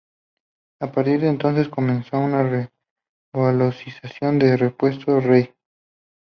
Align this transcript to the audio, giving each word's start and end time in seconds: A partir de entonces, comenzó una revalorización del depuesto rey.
A 0.81 0.91
partir 0.91 1.21
de 1.21 1.27
entonces, 1.29 1.69
comenzó 1.69 2.17
una 2.17 2.71
revalorización 3.35 4.39
del 4.39 4.59
depuesto 4.59 5.19
rey. 5.19 5.53